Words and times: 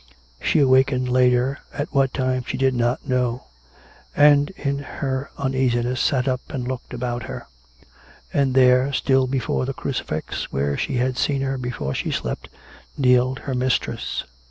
She 0.41 0.57
awakened 0.57 1.09
later, 1.09 1.59
at 1.71 1.93
what 1.93 2.11
time 2.11 2.43
she 2.47 2.57
did 2.57 2.73
not 2.73 3.07
know, 3.07 3.43
and, 4.15 4.49
in 4.57 4.79
her 4.79 5.29
uneasiness, 5.37 6.01
sat 6.01 6.27
up 6.27 6.41
and 6.49 6.67
looked 6.67 6.91
about 6.91 7.25
her; 7.27 7.45
and 8.33 8.55
there, 8.55 8.91
still 8.93 9.27
before 9.27 9.67
the 9.67 9.75
crucifix, 9.75 10.51
where 10.51 10.75
she 10.75 10.95
had 10.97 11.19
seen 11.19 11.41
her 11.41 11.55
before 11.59 11.93
she 11.93 12.09
slept, 12.09 12.49
kneeled 12.97 13.37
her 13.45 13.53
mistress. 13.53 14.23